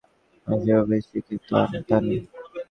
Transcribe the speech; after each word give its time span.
মানুষ 0.47 0.63
এভাবেই 0.69 1.01
শেখে, 1.07 1.35
তানি। 1.87 2.15